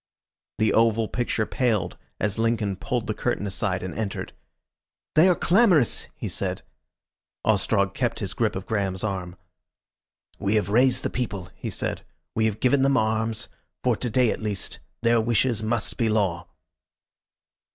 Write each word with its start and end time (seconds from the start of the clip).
The 0.57 0.73
oval 0.73 1.07
picture 1.07 1.45
paled 1.45 1.95
as 2.19 2.39
Lincoln 2.39 2.75
pulled 2.75 3.05
the 3.05 3.13
curtain 3.13 3.45
aside 3.45 3.83
and 3.83 3.93
entered. 3.93 4.33
"They 5.13 5.27
are 5.29 5.35
clamorous," 5.35 6.07
he 6.15 6.27
said. 6.27 6.63
Ostrog 7.45 7.93
kept 7.93 8.17
his 8.17 8.33
grip 8.33 8.55
of 8.55 8.65
Graham's 8.65 9.03
arm. 9.03 9.35
"We 10.39 10.55
have 10.55 10.69
raised 10.69 11.03
the 11.03 11.11
people," 11.11 11.51
he 11.53 11.69
said. 11.69 12.01
"We 12.33 12.45
have 12.45 12.59
given 12.59 12.81
them 12.81 12.97
arms. 12.97 13.47
For 13.83 13.95
to 13.95 14.09
day 14.09 14.31
at 14.31 14.41
least 14.41 14.79
their 15.03 15.21
wishes 15.21 15.61
must 15.61 15.97
be 15.97 16.09
law." 16.09 16.47